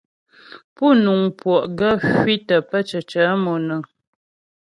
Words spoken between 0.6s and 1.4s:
Pú nuŋ